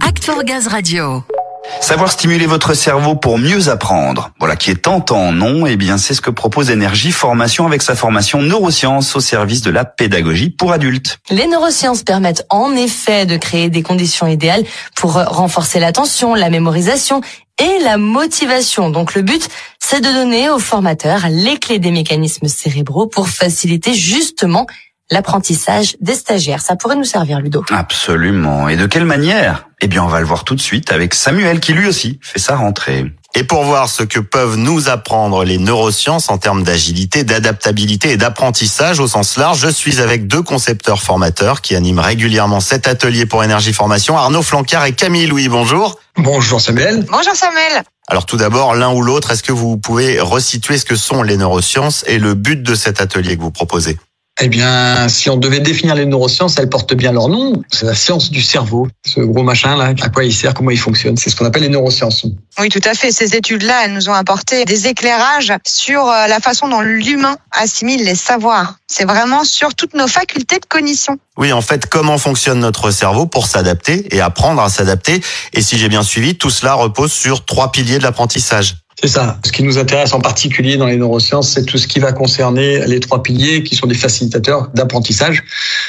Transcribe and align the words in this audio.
Act 0.00 0.24
for 0.24 0.42
Gaz 0.42 0.66
Radio. 0.66 1.22
Savoir 1.80 2.10
stimuler 2.10 2.46
votre 2.46 2.74
cerveau 2.74 3.14
pour 3.14 3.38
mieux 3.38 3.68
apprendre. 3.68 4.30
Voilà 4.40 4.56
qui 4.56 4.70
est 4.70 4.82
tentant, 4.82 5.30
non 5.30 5.66
Eh 5.66 5.76
bien, 5.76 5.98
c'est 5.98 6.14
ce 6.14 6.20
que 6.20 6.30
propose 6.30 6.70
Énergie 6.70 7.12
Formation 7.12 7.64
avec 7.64 7.82
sa 7.82 7.94
formation 7.94 8.42
neurosciences 8.42 9.14
au 9.14 9.20
service 9.20 9.62
de 9.62 9.70
la 9.70 9.84
pédagogie 9.84 10.50
pour 10.50 10.72
adultes. 10.72 11.18
Les 11.30 11.46
neurosciences 11.46 12.02
permettent 12.02 12.44
en 12.50 12.72
effet 12.74 13.24
de 13.24 13.36
créer 13.36 13.70
des 13.70 13.82
conditions 13.82 14.26
idéales 14.26 14.64
pour 14.96 15.12
renforcer 15.12 15.78
l'attention, 15.78 16.34
la 16.34 16.50
mémorisation 16.50 17.20
et 17.58 17.78
la 17.84 17.98
motivation. 17.98 18.90
Donc 18.90 19.14
le 19.14 19.22
but, 19.22 19.48
c'est 19.78 20.00
de 20.00 20.12
donner 20.12 20.50
aux 20.50 20.58
formateurs 20.58 21.26
les 21.30 21.58
clés 21.58 21.78
des 21.78 21.92
mécanismes 21.92 22.48
cérébraux 22.48 23.06
pour 23.06 23.28
faciliter 23.28 23.94
justement 23.94 24.66
l'apprentissage 25.10 25.96
des 26.00 26.14
stagiaires. 26.14 26.60
Ça 26.60 26.76
pourrait 26.76 26.96
nous 26.96 27.04
servir, 27.04 27.40
Ludo. 27.40 27.64
Absolument. 27.70 28.68
Et 28.68 28.76
de 28.76 28.86
quelle 28.86 29.04
manière? 29.04 29.68
Eh 29.80 29.88
bien, 29.88 30.02
on 30.02 30.08
va 30.08 30.20
le 30.20 30.26
voir 30.26 30.44
tout 30.44 30.54
de 30.54 30.60
suite 30.60 30.90
avec 30.90 31.14
Samuel 31.14 31.60
qui 31.60 31.72
lui 31.72 31.86
aussi 31.86 32.18
fait 32.22 32.38
sa 32.38 32.56
rentrée. 32.56 33.04
Et 33.34 33.44
pour 33.44 33.64
voir 33.64 33.90
ce 33.90 34.02
que 34.02 34.18
peuvent 34.18 34.56
nous 34.56 34.88
apprendre 34.88 35.44
les 35.44 35.58
neurosciences 35.58 36.30
en 36.30 36.38
termes 36.38 36.62
d'agilité, 36.62 37.22
d'adaptabilité 37.22 38.12
et 38.12 38.16
d'apprentissage 38.16 38.98
au 38.98 39.06
sens 39.06 39.36
large, 39.36 39.58
je 39.58 39.68
suis 39.68 40.00
avec 40.00 40.26
deux 40.26 40.40
concepteurs 40.40 41.02
formateurs 41.02 41.60
qui 41.60 41.76
animent 41.76 41.98
régulièrement 41.98 42.60
cet 42.60 42.88
atelier 42.88 43.26
pour 43.26 43.44
énergie 43.44 43.74
formation, 43.74 44.16
Arnaud 44.16 44.42
Flancard 44.42 44.86
et 44.86 44.92
Camille 44.92 45.26
Louis. 45.26 45.48
Bonjour. 45.48 45.98
Bonjour 46.16 46.62
Samuel. 46.62 47.04
Bonjour 47.10 47.34
Samuel. 47.34 47.82
Alors 48.08 48.24
tout 48.24 48.38
d'abord, 48.38 48.74
l'un 48.74 48.94
ou 48.94 49.02
l'autre, 49.02 49.32
est-ce 49.32 49.42
que 49.42 49.52
vous 49.52 49.76
pouvez 49.76 50.18
resituer 50.18 50.78
ce 50.78 50.86
que 50.86 50.96
sont 50.96 51.22
les 51.22 51.36
neurosciences 51.36 52.04
et 52.06 52.18
le 52.18 52.32
but 52.32 52.62
de 52.62 52.74
cet 52.74 53.02
atelier 53.02 53.36
que 53.36 53.42
vous 53.42 53.50
proposez? 53.50 53.98
Eh 54.40 54.48
bien, 54.48 55.08
si 55.08 55.30
on 55.30 55.36
devait 55.36 55.60
définir 55.60 55.94
les 55.94 56.04
neurosciences, 56.04 56.58
elles 56.58 56.68
portent 56.68 56.94
bien 56.94 57.12
leur 57.12 57.28
nom. 57.28 57.62
C'est 57.70 57.86
la 57.86 57.94
science 57.94 58.30
du 58.30 58.42
cerveau, 58.42 58.86
ce 59.06 59.20
gros 59.20 59.42
machin 59.42 59.76
là, 59.76 59.92
à 60.00 60.08
quoi 60.10 60.24
il 60.24 60.32
sert, 60.32 60.52
comment 60.52 60.70
il 60.70 60.78
fonctionne. 60.78 61.16
C'est 61.16 61.30
ce 61.30 61.36
qu'on 61.36 61.46
appelle 61.46 61.62
les 61.62 61.70
neurosciences. 61.70 62.26
Oui, 62.60 62.68
tout 62.68 62.80
à 62.84 62.94
fait. 62.94 63.12
Ces 63.12 63.34
études-là, 63.34 63.84
elles 63.84 63.94
nous 63.94 64.10
ont 64.10 64.14
apporté 64.14 64.66
des 64.66 64.88
éclairages 64.88 65.52
sur 65.66 66.06
euh, 66.06 66.26
la 66.26 66.40
façon 66.40 66.68
dont 66.68 66.82
l'humain 66.82 67.36
assimile 67.50 68.04
les 68.04 68.14
savoirs. 68.14 68.76
C'est 68.86 69.06
vraiment 69.06 69.44
sur 69.44 69.74
toutes 69.74 69.94
nos 69.94 70.06
facultés 70.06 70.58
de 70.58 70.66
cognition. 70.66 71.18
Oui, 71.38 71.52
en 71.52 71.62
fait, 71.62 71.86
comment 71.86 72.18
fonctionne 72.18 72.60
notre 72.60 72.90
cerveau 72.90 73.26
pour 73.26 73.46
s'adapter 73.46 74.14
et 74.14 74.20
apprendre 74.20 74.60
à 74.62 74.68
s'adapter. 74.68 75.22
Et 75.54 75.62
si 75.62 75.78
j'ai 75.78 75.88
bien 75.88 76.02
suivi, 76.02 76.36
tout 76.36 76.50
cela 76.50 76.74
repose 76.74 77.12
sur 77.12 77.44
trois 77.44 77.72
piliers 77.72 77.98
de 77.98 78.02
l'apprentissage. 78.02 78.76
C'est 78.98 79.08
ça. 79.08 79.38
Ce 79.44 79.52
qui 79.52 79.62
nous 79.62 79.76
intéresse 79.76 80.14
en 80.14 80.20
particulier 80.20 80.78
dans 80.78 80.86
les 80.86 80.96
neurosciences, 80.96 81.50
c'est 81.50 81.66
tout 81.66 81.76
ce 81.76 81.86
qui 81.86 81.98
va 81.98 82.12
concerner 82.12 82.86
les 82.86 82.98
trois 82.98 83.22
piliers 83.22 83.62
qui 83.62 83.76
sont 83.76 83.86
des 83.86 83.94
facilitateurs 83.94 84.68
d'apprentissage. 84.72 85.44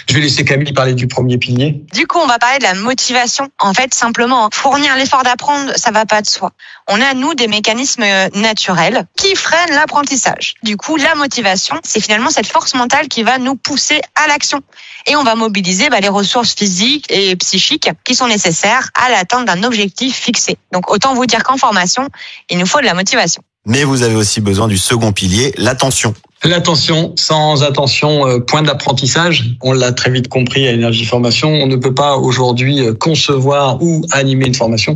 Je 0.10 0.14
vais 0.14 0.20
laisser 0.20 0.44
Camille 0.44 0.74
parler 0.74 0.94
du 0.94 1.08
premier 1.08 1.38
pilier. 1.38 1.86
Du 1.94 2.06
coup, 2.06 2.18
on 2.20 2.28
va 2.28 2.38
parler 2.38 2.60
de 2.60 2.64
la 2.64 2.74
motivation. 2.74 3.48
En 3.60 3.74
fait, 3.74 3.94
simplement, 3.94 4.50
fournir 4.52 4.96
l'effort 4.98 5.24
d'apprendre, 5.24 5.72
ça 5.78 5.92
va 5.92 6.06
pas 6.06 6.22
de 6.22 6.28
soi. 6.28 6.52
On 6.90 7.02
a, 7.02 7.14
nous, 7.14 7.34
des 7.34 7.48
mécanismes 7.48 8.06
naturels 8.34 9.06
qui 9.18 9.36
freinent 9.36 9.76
l'apprentissage. 9.76 10.54
Du 10.64 10.78
coup, 10.78 10.96
la 10.96 11.16
motivation, 11.16 11.76
c'est 11.84 12.00
finalement 12.00 12.30
cette 12.30 12.48
force 12.48 12.76
mentale 12.76 13.10
qui 13.10 13.24
va 13.24 13.40
nous 13.40 13.56
pousser 13.56 14.00
à 14.16 14.28
l'action. 14.28 14.62
Et 15.06 15.16
on 15.18 15.24
va 15.24 15.36
mobiliser 15.36 15.90
bah, 15.90 16.00
les 16.00 16.08
ressources 16.08 16.56
physiques 16.56 17.06
et 17.10 17.36
psychiques 17.36 17.90
qui 18.06 18.16
sont 18.16 18.28
nécessaires 18.28 18.90
à 18.96 19.10
l'atteinte 19.10 19.46
d'un 19.46 19.64
objectif 19.64 20.16
fixé. 20.16 20.58
Donc, 20.72 20.90
autant 20.90 21.14
vous 21.14 21.26
dire 21.26 21.44
qu'en 21.44 21.58
formation, 21.58 22.08
il 22.50 22.58
nous 22.58 22.66
faut 22.66 22.80
de 22.80 22.86
la 22.86 22.94
motivation. 22.94 23.44
Mais 23.66 23.84
vous 23.84 24.04
avez 24.04 24.16
aussi 24.16 24.40
besoin 24.40 24.70
du 24.70 24.78
second 24.78 25.12
pilier, 25.12 25.54
l'attention. 25.58 26.14
L'attention, 26.44 27.14
sans 27.16 27.64
attention, 27.64 28.28
euh, 28.28 28.40
point 28.40 28.62
d'apprentissage. 28.62 29.56
On 29.62 29.74
l'a 29.74 29.92
très 29.92 30.12
vite 30.12 30.28
compris 30.28 30.68
à 30.68 30.72
Énergie 30.72 31.04
Formation. 31.04 31.50
On 31.50 31.66
ne 31.66 31.76
peut 31.78 31.96
pas 31.96 32.16
aujourd'hui 32.16 32.80
euh, 32.80 32.94
concevoir 32.94 33.82
ou 33.82 34.06
animer 34.12 34.46
une 34.46 34.54
formation 34.54 34.96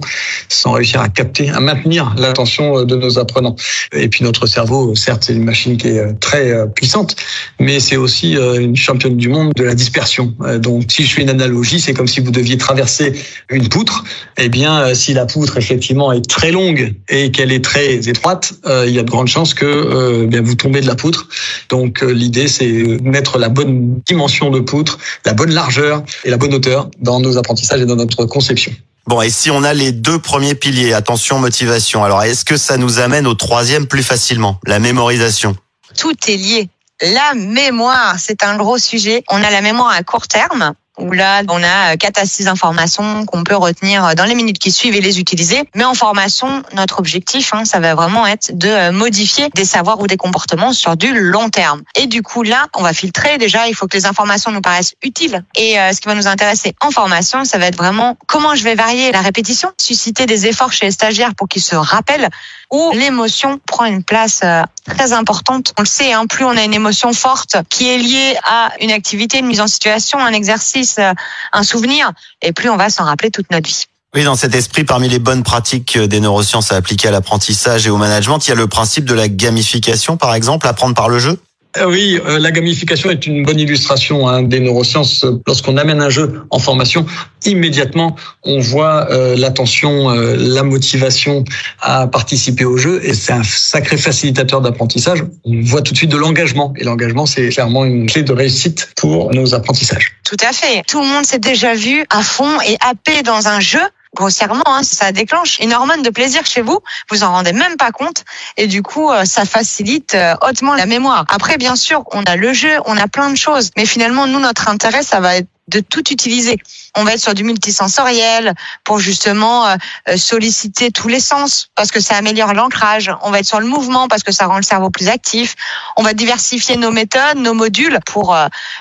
sans 0.49 0.73
réussir 0.73 1.01
à 1.01 1.09
capter, 1.09 1.49
à 1.49 1.59
maintenir 1.59 2.13
l'attention 2.15 2.77
euh, 2.77 2.85
de 2.85 2.95
nos 2.95 3.17
apprenants. 3.17 3.55
Et 3.91 4.07
puis 4.07 4.23
notre 4.23 4.45
cerveau, 4.45 4.93
certes, 4.93 5.23
c'est 5.25 5.33
une 5.33 5.43
machine 5.43 5.77
qui 5.77 5.87
est 5.87 6.19
très 6.19 6.69
puissante, 6.73 7.15
mais 7.59 7.79
c'est 7.79 7.97
aussi 7.97 8.33
une 8.33 8.75
championne 8.75 9.17
du 9.17 9.27
monde 9.27 9.53
de 9.55 9.63
la 9.63 9.73
dispersion. 9.73 10.33
Donc, 10.59 10.91
si 10.91 11.03
je 11.03 11.13
fais 11.13 11.21
une 11.21 11.29
analogie, 11.29 11.79
c'est 11.79 11.93
comme 11.93 12.07
si 12.07 12.19
vous 12.19 12.31
deviez 12.31 12.57
traverser 12.57 13.13
une 13.49 13.67
poutre. 13.67 14.03
Eh 14.37 14.49
bien, 14.49 14.93
si 14.93 15.13
la 15.13 15.25
poutre 15.25 15.57
effectivement 15.57 16.11
est 16.11 16.27
très 16.27 16.51
longue 16.51 16.93
et 17.09 17.31
qu'elle 17.31 17.51
est 17.51 17.63
très 17.63 18.07
étroite, 18.07 18.53
il 18.65 18.91
y 18.91 18.99
a 18.99 19.03
de 19.03 19.09
grandes 19.09 19.27
chances 19.27 19.53
que 19.53 20.25
bien 20.25 20.41
vous 20.41 20.55
tombez 20.55 20.81
de 20.81 20.87
la 20.87 20.95
poutre 20.95 21.27
donc 21.69 22.03
euh, 22.03 22.11
l'idée, 22.11 22.47
c'est 22.47 22.67
mettre 23.03 23.37
la 23.37 23.49
bonne 23.49 24.01
dimension 24.05 24.49
de 24.49 24.59
poutre, 24.59 24.97
la 25.25 25.33
bonne 25.33 25.51
largeur 25.51 26.03
et 26.23 26.29
la 26.29 26.37
bonne 26.37 26.53
hauteur 26.53 26.89
dans 26.99 27.19
nos 27.19 27.37
apprentissages 27.37 27.81
et 27.81 27.85
dans 27.85 27.95
notre 27.95 28.25
conception. 28.25 28.71
Bon, 29.07 29.21
et 29.21 29.29
si 29.29 29.49
on 29.49 29.63
a 29.63 29.73
les 29.73 29.91
deux 29.91 30.19
premiers 30.19 30.55
piliers, 30.55 30.93
attention, 30.93 31.39
motivation, 31.39 32.03
alors 32.03 32.23
est-ce 32.23 32.45
que 32.45 32.57
ça 32.57 32.77
nous 32.77 32.99
amène 32.99 33.25
au 33.25 33.33
troisième 33.33 33.87
plus 33.87 34.03
facilement, 34.03 34.59
la 34.65 34.79
mémorisation? 34.79 35.55
Tout 35.97 36.15
est 36.27 36.37
lié. 36.37 36.69
La 37.01 37.33
mémoire, 37.33 38.15
c'est 38.19 38.43
un 38.43 38.57
gros 38.57 38.77
sujet. 38.77 39.23
On 39.29 39.43
a 39.43 39.49
la 39.49 39.61
mémoire 39.61 39.89
à 39.89 40.03
court 40.03 40.27
terme, 40.27 40.73
où 40.97 41.11
là, 41.11 41.43
on 41.49 41.63
a 41.63 41.95
4 41.97 42.19
à 42.19 42.25
6 42.25 42.47
informations 42.47 43.25
qu'on 43.25 43.43
peut 43.43 43.55
retenir 43.55 44.15
dans 44.15 44.25
les 44.25 44.35
minutes 44.35 44.59
qui 44.59 44.71
suivent 44.71 44.95
et 44.95 45.01
les 45.01 45.19
utiliser. 45.19 45.63
Mais 45.75 45.83
en 45.83 45.93
formation, 45.93 46.63
notre 46.73 46.99
objectif, 46.99 47.53
hein, 47.53 47.65
ça 47.65 47.79
va 47.79 47.95
vraiment 47.95 48.27
être 48.27 48.57
de 48.57 48.67
euh, 48.67 48.91
modifier 48.91 49.49
des 49.55 49.65
savoirs 49.65 49.99
ou 49.99 50.07
des 50.07 50.17
comportements 50.17 50.73
sur 50.73 50.97
du 50.97 51.13
long 51.13 51.49
terme. 51.49 51.81
Et 51.95 52.07
du 52.07 52.21
coup, 52.21 52.43
là, 52.43 52.67
on 52.75 52.83
va 52.83 52.93
filtrer. 52.93 53.37
Déjà, 53.37 53.67
il 53.67 53.75
faut 53.75 53.87
que 53.87 53.97
les 53.97 54.05
informations 54.05 54.51
nous 54.51 54.61
paraissent 54.61 54.95
utiles. 55.01 55.43
Et 55.55 55.79
euh, 55.79 55.93
ce 55.93 56.01
qui 56.01 56.07
va 56.07 56.15
nous 56.15 56.27
intéresser 56.27 56.75
en 56.81 56.91
formation, 56.91 57.45
ça 57.45 57.57
va 57.57 57.67
être 57.67 57.77
vraiment 57.77 58.17
comment 58.27 58.55
je 58.55 58.63
vais 58.63 58.75
varier 58.75 59.11
la 59.11 59.21
répétition, 59.21 59.71
susciter 59.77 60.25
des 60.25 60.47
efforts 60.47 60.73
chez 60.73 60.87
les 60.87 60.91
stagiaires 60.91 61.35
pour 61.35 61.47
qu'ils 61.47 61.61
se 61.61 61.75
rappellent, 61.75 62.29
où 62.71 62.91
l'émotion 62.93 63.59
prend 63.65 63.85
une 63.85 64.03
place 64.03 64.41
euh, 64.43 64.63
très 64.85 65.13
importante. 65.13 65.73
On 65.77 65.81
le 65.81 65.87
sait, 65.87 66.13
hein, 66.13 66.25
plus 66.27 66.45
on 66.45 66.55
a 66.55 66.63
une 66.63 66.73
émotion 66.73 67.13
forte 67.13 67.57
qui 67.69 67.89
est 67.89 67.97
liée 67.97 68.37
à 68.43 68.71
une 68.79 68.91
activité, 68.91 69.39
une 69.39 69.47
mise 69.47 69.61
en 69.61 69.67
situation, 69.67 70.19
un 70.19 70.33
exercice, 70.33 70.90
euh, 70.99 71.13
un 71.51 71.63
souvenir, 71.63 72.11
et 72.41 72.51
plus 72.51 72.69
on 72.69 72.77
va 72.77 72.89
s'en 72.89 73.05
rappeler 73.05 73.31
toute 73.31 73.51
notre 73.51 73.67
vie. 73.67 73.85
Oui, 74.13 74.25
dans 74.25 74.35
cet 74.35 74.53
esprit, 74.55 74.83
parmi 74.83 75.07
les 75.07 75.19
bonnes 75.19 75.43
pratiques 75.43 75.97
des 75.97 76.19
neurosciences 76.19 76.73
à 76.73 76.75
appliquer 76.75 77.07
à 77.07 77.11
l'apprentissage 77.11 77.87
et 77.87 77.89
au 77.89 77.97
management, 77.97 78.45
il 78.45 78.49
y 78.49 78.51
a 78.51 78.55
le 78.55 78.67
principe 78.67 79.05
de 79.05 79.13
la 79.13 79.29
gamification, 79.29 80.17
par 80.17 80.33
exemple, 80.35 80.67
apprendre 80.67 80.95
par 80.95 81.07
le 81.07 81.17
jeu. 81.17 81.39
Euh, 81.77 81.85
oui, 81.85 82.19
euh, 82.25 82.37
la 82.37 82.51
gamification 82.51 83.09
est 83.09 83.25
une 83.25 83.43
bonne 83.43 83.59
illustration 83.59 84.27
hein, 84.27 84.43
des 84.43 84.59
neurosciences. 84.59 85.25
Lorsqu'on 85.47 85.77
amène 85.77 86.01
un 86.01 86.09
jeu 86.09 86.41
en 86.49 86.59
formation, 86.59 87.05
immédiatement, 87.45 88.15
on 88.43 88.59
voit 88.59 89.09
euh, 89.09 89.35
l'attention, 89.37 90.09
la 90.09 90.63
motivation 90.63 91.43
à 91.79 92.07
participer 92.07 92.65
au 92.65 92.77
jeu, 92.77 92.99
et 93.03 93.13
c'est 93.13 93.33
un 93.33 93.43
sacré 93.43 93.97
facilitateur 93.97 94.61
d'apprentissage. 94.61 95.23
On 95.45 95.61
voit 95.61 95.81
tout 95.81 95.93
de 95.93 95.97
suite 95.97 96.11
de 96.11 96.17
l'engagement, 96.17 96.73
et 96.77 96.83
l'engagement, 96.83 97.25
c'est 97.25 97.49
clairement 97.49 97.85
une 97.85 98.05
clé 98.05 98.23
de 98.23 98.33
réussite 98.33 98.89
pour 98.97 99.33
nos 99.33 99.53
apprentissages. 99.53 100.17
Tout 100.23 100.37
à 100.47 100.51
fait. 100.51 100.83
Tout 100.87 101.01
le 101.01 101.07
monde 101.07 101.25
s'est 101.25 101.39
déjà 101.39 101.73
vu 101.73 102.03
à 102.09 102.21
fond 102.21 102.59
et 102.67 102.77
happé 102.81 103.23
dans 103.23 103.47
un 103.47 103.59
jeu 103.59 103.79
grossièrement, 104.15 104.63
hein, 104.65 104.83
ça 104.83 105.11
déclenche 105.11 105.59
une 105.59 105.73
hormone 105.73 106.01
de 106.01 106.09
plaisir 106.09 106.45
chez 106.45 106.61
vous, 106.61 106.79
vous 107.09 107.23
en 107.23 107.31
rendez 107.31 107.53
même 107.53 107.77
pas 107.77 107.91
compte, 107.91 108.23
et 108.57 108.67
du 108.67 108.83
coup, 108.83 109.09
euh, 109.09 109.25
ça 109.25 109.45
facilite 109.45 110.15
euh, 110.15 110.35
hautement 110.41 110.75
la 110.75 110.85
mémoire. 110.85 111.25
Après, 111.29 111.57
bien 111.57 111.75
sûr, 111.75 112.03
on 112.11 112.23
a 112.23 112.35
le 112.35 112.53
jeu, 112.53 112.77
on 112.85 112.97
a 112.97 113.07
plein 113.07 113.29
de 113.29 113.37
choses, 113.37 113.71
mais 113.77 113.85
finalement, 113.85 114.27
nous, 114.27 114.39
notre 114.39 114.67
intérêt, 114.67 115.03
ça 115.03 115.19
va 115.19 115.37
être 115.37 115.47
de 115.67 115.79
tout 115.79 116.11
utiliser. 116.11 116.57
On 116.97 117.05
va 117.05 117.13
être 117.13 117.21
sur 117.21 117.33
du 117.33 117.45
multisensoriel 117.45 118.55
pour 118.83 118.99
justement 118.99 119.67
euh, 119.67 120.17
solliciter 120.17 120.91
tous 120.91 121.07
les 121.07 121.21
sens 121.21 121.69
parce 121.75 121.91
que 121.91 122.01
ça 122.01 122.17
améliore 122.17 122.53
l'ancrage. 122.53 123.09
On 123.21 123.31
va 123.31 123.39
être 123.39 123.45
sur 123.45 123.61
le 123.61 123.67
mouvement 123.67 124.09
parce 124.09 124.23
que 124.23 124.33
ça 124.33 124.47
rend 124.47 124.57
le 124.57 124.63
cerveau 124.63 124.89
plus 124.89 125.07
actif. 125.07 125.55
On 125.95 126.03
va 126.03 126.13
diversifier 126.13 126.75
nos 126.75 126.91
méthodes, 126.91 127.37
nos 127.37 127.53
modules 127.53 127.99
pour 128.05 128.35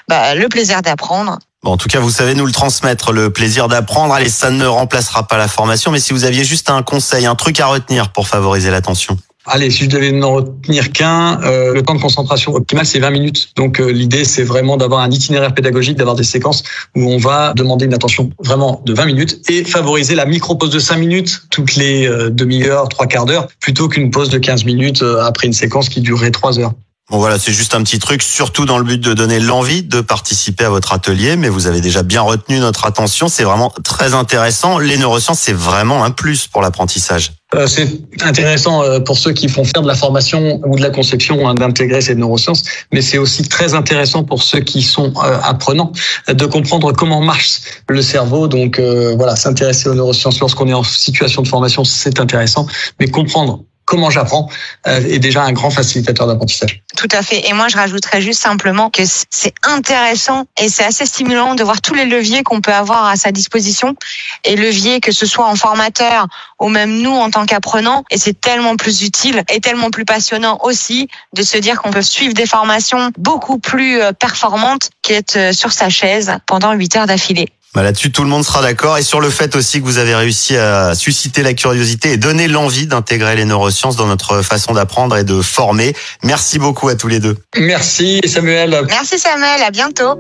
bah, 0.09 0.35
le 0.35 0.49
plaisir 0.49 0.83
d'apprendre 0.83 1.39
Bon, 1.63 1.73
en 1.73 1.77
tout 1.77 1.89
cas, 1.89 2.01
vous 2.01 2.11
savez 2.11 2.35
nous 2.35 2.47
le 2.47 2.53
transmettre, 2.53 3.13
le 3.13 3.31
plaisir 3.31 3.69
d'apprendre. 3.69 4.15
Allez, 4.15 4.31
ça 4.31 4.51
ne 4.51 4.65
remplacera 4.65 5.29
pas 5.29 5.37
la 5.37 5.47
formation, 5.47 5.91
mais 5.91 6.01
si 6.01 6.15
vous 6.15 6.25
aviez 6.25 6.43
juste 6.43 6.71
un 6.71 6.83
conseil, 6.83 7.27
un 7.27 7.35
truc 7.35 7.61
à 7.61 7.67
retenir 7.67 8.13
pour 8.13 8.27
favoriser 8.27 8.71
l'attention. 8.71 9.19
Allez, 9.45 9.71
si 9.71 9.85
je 9.85 9.91
devais 9.91 10.13
n'en 10.13 10.35
retenir 10.35 10.91
qu'un, 10.93 11.41
euh, 11.43 11.75
le 11.75 11.83
temps 11.83 11.95
de 11.95 12.01
concentration 12.01 12.55
optimal, 12.55 12.87
c'est 12.87 12.99
20 12.99 13.11
minutes. 13.11 13.49
Donc 13.57 13.79
euh, 13.79 13.91
l'idée, 13.91 14.25
c'est 14.25 14.43
vraiment 14.43 14.79
d'avoir 14.79 15.01
un 15.01 15.11
itinéraire 15.11 15.55
pédagogique, 15.55 15.99
d'avoir 15.99 16.17
des 16.17 16.25
séquences 16.25 16.63
où 16.95 17.03
on 17.11 17.19
va 17.19 17.53
demander 17.55 17.87
une 17.87 17.95
attention 17.95 18.31
vraiment 18.43 18.83
de 18.87 18.95
20 18.95 19.07
minutes 19.07 19.51
et 19.51 19.65
favoriser 19.65 20.15
la 20.15 20.25
micro-pause 20.25 20.71
de 20.71 20.79
5 20.79 20.97
minutes 20.97 21.43
toutes 21.51 21.77
les 21.77 22.07
euh, 22.07 22.31
demi-heures, 22.31 22.89
trois 22.89 23.07
quarts 23.07 23.27
d'heure, 23.27 23.49
plutôt 23.61 23.89
qu'une 23.89 24.11
pause 24.11 24.29
de 24.29 24.39
15 24.39 24.65
minutes 24.65 25.03
après 25.23 25.47
une 25.47 25.53
séquence 25.53 25.89
qui 25.89 26.01
durerait 26.01 26.31
3 26.31 26.59
heures. 26.59 26.73
Bon 27.11 27.19
voilà, 27.19 27.41
c'est 27.41 27.53
juste 27.53 27.75
un 27.75 27.83
petit 27.83 27.99
truc, 27.99 28.23
surtout 28.23 28.67
dans 28.67 28.79
le 28.79 28.85
but 28.85 29.01
de 29.01 29.15
donner 29.15 29.41
l'envie 29.41 29.83
de 29.83 30.01
participer 30.01 30.67
à 30.67 30.71
votre 30.71 30.93
atelier, 30.93 31.35
mais 31.35 31.49
vous 31.49 31.67
avez 31.67 31.81
déjà 31.81 32.05
bien 32.05 32.21
retenu 32.21 32.61
notre 32.61 32.87
attention, 32.87 33.27
c'est 33.27 33.43
vraiment 33.43 33.73
très 33.83 34.15
intéressant. 34.15 34.79
Les 34.79 34.97
neurosciences, 34.97 35.41
c'est 35.41 35.53
vraiment 35.53 36.05
un 36.05 36.13
plus 36.13 36.47
pour 36.47 36.63
l'apprentissage. 36.63 37.33
Euh, 37.57 37.67
c'est 37.67 37.89
intéressant 38.21 38.85
euh, 38.85 39.01
pour 39.01 39.19
ceux 39.19 39.33
qui 39.33 39.49
font 39.49 39.65
faire 39.65 39.83
de 39.83 39.89
la 39.89 39.97
formation 39.97 40.61
ou 40.65 40.77
de 40.77 40.83
la 40.83 40.91
conception 40.91 41.49
hein, 41.49 41.55
d'intégrer 41.55 42.01
ces 42.01 42.15
neurosciences, 42.15 42.63
mais 42.93 43.03
c'est 43.03 43.19
aussi 43.19 43.43
très 43.43 43.75
intéressant 43.75 44.23
pour 44.23 44.45
ceux 44.45 44.61
qui 44.61 44.81
sont 44.83 45.13
euh, 45.17 45.37
apprenants 45.43 45.91
de 46.29 46.47
comprendre 46.47 46.93
comment 46.93 47.21
marche 47.21 47.59
le 47.89 48.03
cerveau. 48.03 48.47
Donc 48.47 48.79
voilà, 48.79 49.35
s'intéresser 49.35 49.89
aux 49.89 49.95
neurosciences 49.95 50.39
lorsqu'on 50.39 50.69
est 50.69 50.75
en 50.75 50.85
situation 50.85 51.43
de 51.43 51.49
formation, 51.49 51.83
c'est 51.83 52.21
intéressant, 52.21 52.69
mais 53.01 53.09
comprendre 53.09 53.65
comment 53.91 54.09
j'apprends 54.09 54.49
euh, 54.87 55.01
est 55.01 55.19
déjà 55.19 55.43
un 55.43 55.53
grand 55.53 55.71
facilitateur 55.71 56.29
d'apprentissage. 56.29 56.81
Tout 56.97 57.09
à 57.11 57.23
fait. 57.23 57.49
Et 57.49 57.53
moi, 57.53 57.67
je 57.67 57.77
rajouterais 57.77 58.23
juste 58.23 58.41
simplement 58.41 58.89
que 58.89 59.03
c'est 59.05 59.53
intéressant 59.65 60.45
et 60.63 60.69
c'est 60.69 60.85
assez 60.85 61.07
stimulant 61.07 61.57
de 61.57 61.65
voir 61.65 61.81
tous 61.81 61.95
les 61.95 62.05
leviers 62.05 62.45
qu'on 62.45 62.61
peut 62.61 62.73
avoir 62.73 63.07
à 63.07 63.17
sa 63.17 63.33
disposition. 63.33 63.97
Et 64.45 64.55
leviers 64.55 65.01
que 65.01 65.11
ce 65.11 65.27
soit 65.27 65.47
en 65.47 65.57
formateur 65.57 66.29
ou 66.61 66.69
même 66.69 67.03
nous 67.03 67.11
en 67.11 67.31
tant 67.31 67.47
qu'apprenants. 67.47 68.05
Et 68.13 68.19
c'est 68.19 68.41
tellement 68.41 68.77
plus 68.77 69.03
utile 69.03 69.43
et 69.53 69.59
tellement 69.59 69.91
plus 69.91 70.05
passionnant 70.05 70.61
aussi 70.63 71.09
de 71.35 71.43
se 71.43 71.59
dire 71.59 71.83
qu'on 71.83 71.91
peut 71.91 72.01
suivre 72.01 72.33
des 72.33 72.47
formations 72.47 73.11
beaucoup 73.19 73.59
plus 73.59 74.01
euh, 74.01 74.13
performantes 74.13 74.91
qu'être 75.03 75.37
euh, 75.37 75.53
sur 75.53 75.73
sa 75.73 75.89
chaise 75.89 76.33
pendant 76.47 76.75
huit 76.75 76.95
heures 76.95 77.07
d'affilée. 77.07 77.49
Bah 77.75 77.83
Là-dessus, 77.83 78.11
tout 78.11 78.25
le 78.25 78.29
monde 78.29 78.45
sera 78.45 78.63
d'accord. 78.63 78.99
Et 78.99 79.03
sur 79.03 79.21
le 79.21 79.31
fait 79.31 79.55
aussi 79.55 79.81
que 79.81 79.85
vous 79.85 79.99
avez 79.99 80.15
réussi 80.15 80.57
à 80.57 80.95
susciter 80.95 81.43
la 81.43 81.55
curiosité 81.55 82.13
et 82.13 82.17
donner 82.17 82.49
l'envie 82.49 82.87
d'intégrer 82.87 83.37
les 83.37 83.45
neurosciences 83.45 83.97
dans 83.97 84.07
notre 84.07 84.43
façon 84.43 84.73
d'apprendre 84.73 85.17
et 85.17 85.25
de 85.25 85.41
former. 85.41 85.95
Merci 86.25 86.59
beaucoup 86.59 86.89
à 86.89 86.97
tous 86.97 87.09
les 87.09 87.21
deux. 87.21 87.37
Merci 87.57 88.21
Samuel. 88.27 88.83
Merci 88.89 89.19
Samuel, 89.19 89.63
à 89.63 89.71
bientôt. 89.71 90.19